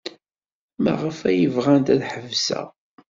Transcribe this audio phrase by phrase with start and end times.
[0.83, 2.67] Maɣef ay bɣant ad ḥebseɣ?